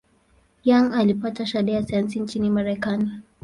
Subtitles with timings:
[0.63, 3.11] Young alipata shahada ya sayansi nchini Marekani.